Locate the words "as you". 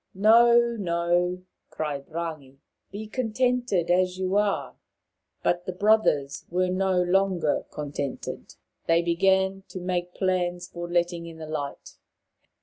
3.91-4.35